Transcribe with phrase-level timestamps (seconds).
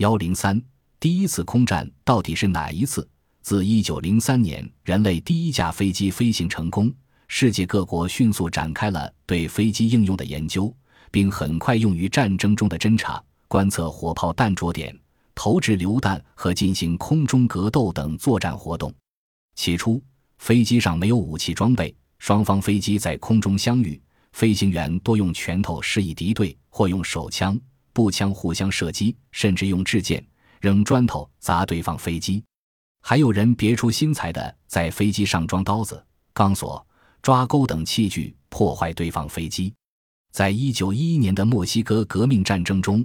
[0.00, 0.58] 幺零三，
[0.98, 3.06] 第一次空战到底是哪一次？
[3.42, 6.90] 自一九零三年人类第一架飞机飞行成功，
[7.28, 10.74] 世界各国迅速展开了对飞机应用的研究，
[11.10, 14.98] 并很快用于战争中的侦察、观测火炮弹着点、
[15.34, 18.90] 投掷榴弹和进行空中格斗等作战活动。
[19.54, 20.02] 起初，
[20.38, 24.00] 飞机上没有武器装备，双方飞机在空中相遇，
[24.32, 27.60] 飞行员多用拳头示意敌对，或用手枪。
[27.92, 30.24] 步枪互相射击，甚至用掷剑、
[30.60, 32.42] 扔砖头砸对方飞机。
[33.02, 36.86] 还有人别出心裁的在飞机上装刀子、钢索、
[37.22, 39.72] 抓钩等器具，破坏对方飞机。
[40.32, 43.04] 在一九一一年的墨西哥革命战争中，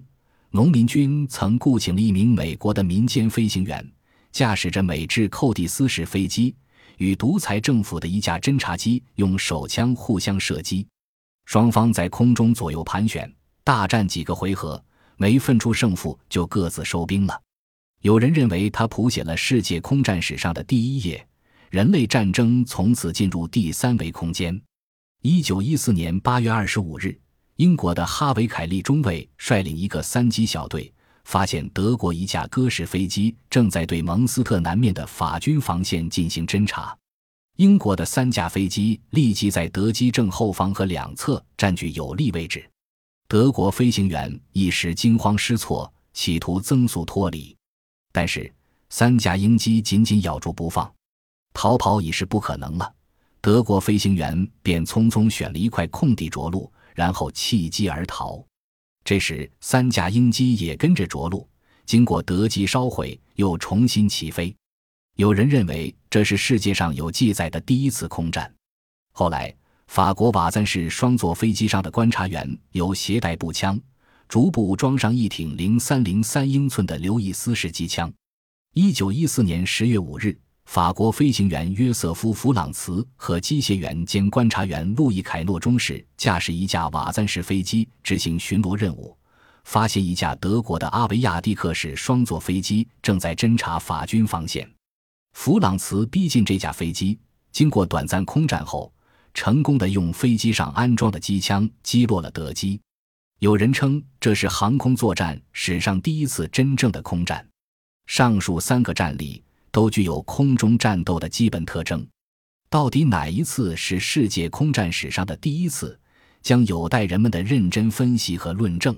[0.52, 3.90] 农民军曾雇请了一名美国的民间飞行员，
[4.32, 6.54] 驾驶着美制寇蒂斯式飞机，
[6.98, 10.86] 与独裁政府的一架侦察机用手枪互相射击。
[11.46, 13.34] 双方在空中左右盘旋。
[13.66, 14.82] 大战几个回合，
[15.18, 17.42] 没分出胜负，就各自收兵了。
[18.02, 21.28] 有人认为他谱写了世界空战史上的第一页，
[21.72, 24.62] 人类战争从此进入第三维空间。
[25.24, 27.20] 一九一四年八月二十五日，
[27.56, 36.96] 英国的哈维·凯利中尉率领一个三机小队，发现德国一架鸽式飞机正在对蒙斯特南面的法军防线进行侦察。
[37.58, 42.64] 英国的三架飞机立即在德机正后方和两侧占据有利位置。
[43.28, 47.58] 德国飞行员一时惊慌失措，企图增速脱离，
[48.12, 48.54] 但是
[48.90, 50.94] 三架英机紧紧咬住不放，
[51.52, 52.94] 逃跑已是不可能了。
[53.42, 58.46] 德国飞行员便匆匆选了一块空地着陆，然后弃机而逃。
[59.04, 61.50] 这时，三架英机也跟着着陆，
[61.84, 64.56] 经过德机烧毁，又重新起飞。
[65.16, 68.54] 有人认为这是世界上有记载的第一次空战。
[69.14, 69.56] 后来。
[69.96, 73.80] 法国瓦赞市双座飞机上的观察员有携带步枪，
[74.28, 78.12] 逐步装上一挺零三零三英寸的刘易斯式机枪。
[78.74, 89.18] 一九一四年十月五日，法国飞行员约瑟夫·弗朗茨和机械员兼观察员路易·凯诺中士驾驶一架瓦赞式飞机执行巡逻任务，
[89.64, 94.70] 发现一架德国的阿维亚蒂克式双座飞机正在侦察法军防线。
[95.32, 97.18] 弗朗茨逼近这架飞机，
[97.54, 98.92] 经过短暂空战后。
[99.36, 102.80] 成功的用飞机上安装的机枪击落了德机，
[103.40, 107.46] 有人称这是航空作战史上第一次真正的空战。
[108.08, 112.08] 上述三个战例都具有空中战斗的基本特征，
[112.70, 116.00] 到底哪一次是世界空战史上的第一次，
[116.42, 118.98] 将有待人们的认真分析和论证。